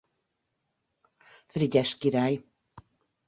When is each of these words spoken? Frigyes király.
Frigyes 1.45 1.97
király. 1.97 2.45